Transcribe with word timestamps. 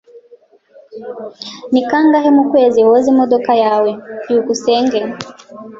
Ni 1.71 1.81
kangahe 1.89 2.29
mu 2.37 2.43
kwezi 2.51 2.79
woza 2.87 3.07
imodoka 3.13 3.51
yawe? 3.63 3.91
byukusenge 4.21 4.99